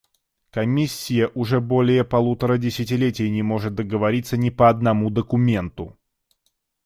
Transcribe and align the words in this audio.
Комиссия 0.49 1.27
уже 1.35 1.61
более 1.61 2.03
полутора 2.03 2.57
десятилетий 2.57 3.29
не 3.29 3.43
может 3.43 3.75
договориться 3.75 4.35
ни 4.35 4.49
по 4.49 4.67
одному 4.67 5.11
документу. 5.11 5.95